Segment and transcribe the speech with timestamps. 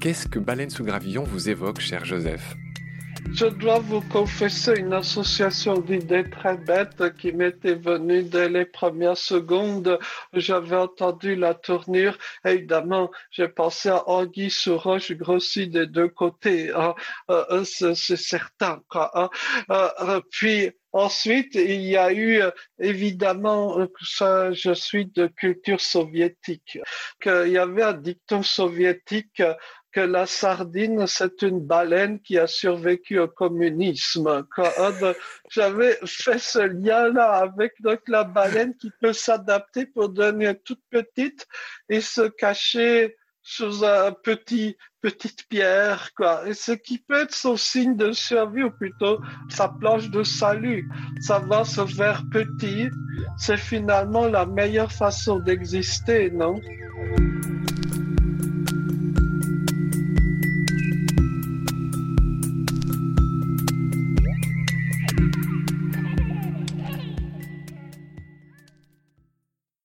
[0.00, 2.56] Qu'est-ce que Baleine sous gravillon vous évoque, cher Joseph?
[3.32, 9.16] Je dois vous confesser une association d'idées très bêtes qui m'était venue dès les premières
[9.16, 9.98] secondes.
[10.34, 12.16] J'avais entendu la tournure.
[12.44, 16.70] Évidemment, j'ai pensé à Anguille sous roche grossi des deux côtés.
[16.72, 16.94] Hein.
[17.30, 18.82] Euh, euh, c'est certain.
[18.94, 19.30] Hein.
[19.70, 22.40] euh, puis, Ensuite, il y a eu
[22.78, 26.78] évidemment, ça, je suis de culture soviétique,
[27.20, 29.42] qu'il y avait un dicton soviétique
[29.90, 34.46] que la sardine, c'est une baleine qui a survécu au communisme.
[35.50, 41.44] J'avais fait ce lien-là avec donc, la baleine qui peut s'adapter pour devenir toute petite
[41.88, 43.16] et se cacher
[43.46, 46.48] sous un petit, petite pierre, quoi.
[46.48, 50.90] Et ce qui peut être son signe de survie, ou plutôt sa planche de salut.
[51.20, 52.88] ça va se faire petit,
[53.36, 56.58] c'est finalement la meilleure façon d'exister, non?